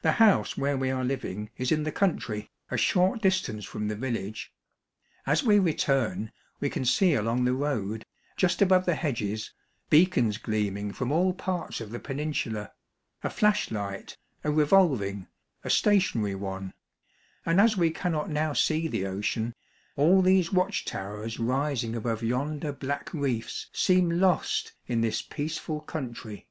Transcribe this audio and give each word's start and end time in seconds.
The 0.00 0.12
house 0.12 0.56
where 0.56 0.78
we 0.78 0.90
are 0.90 1.04
living 1.04 1.50
is 1.58 1.70
in 1.70 1.82
the 1.82 1.92
country, 1.92 2.50
19 2.70 2.78
290 2.78 2.78
Monday 2.78 2.80
Tales, 2.80 2.80
a 2.80 2.86
short 2.86 3.22
distance 3.22 3.64
from 3.66 3.88
the 3.88 3.94
village. 3.94 4.52
As 5.26 5.42
we 5.44 5.58
return, 5.58 6.32
we 6.58 6.70
can 6.70 6.86
see 6.86 7.12
along 7.12 7.44
the 7.44 7.52
road, 7.52 8.06
just 8.38 8.62
above 8.62 8.86
the 8.86 8.94
hedges, 8.94 9.52
beacons 9.90 10.38
gleaming 10.38 10.90
from 10.90 11.12
all 11.12 11.34
parts 11.34 11.82
of 11.82 11.90
the 11.90 11.98
peninsula, 12.00 12.72
a 13.22 13.28
flash 13.28 13.70
light, 13.70 14.16
a 14.42 14.50
revolving, 14.50 15.26
a 15.62 15.68
stationary 15.68 16.34
one; 16.34 16.72
and 17.44 17.60
as 17.60 17.76
we 17.76 17.90
cannot 17.90 18.30
now 18.30 18.54
see 18.54 18.88
the 18.88 19.04
ocean, 19.06 19.54
all 19.96 20.22
these 20.22 20.50
watch 20.50 20.86
towers 20.86 21.38
rising 21.38 21.94
above 21.94 22.22
yonder 22.22 22.72
black 22.72 23.12
reefs 23.12 23.66
seem 23.74 24.08
lost 24.10 24.72
in 24.86 25.02
this 25.02 25.20
peaceful 25.20 25.82
country. 25.82 26.48